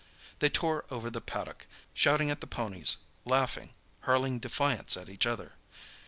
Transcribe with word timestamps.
They 0.39 0.49
tore 0.49 0.85
over 0.89 1.11
the 1.11 1.21
paddock, 1.21 1.67
shouting 1.93 2.31
at 2.31 2.41
the 2.41 2.47
ponies 2.47 2.97
laughing, 3.23 3.75
hurling 3.99 4.39
defiance 4.39 4.97
at 4.97 5.09
each 5.09 5.27
other. 5.27 5.51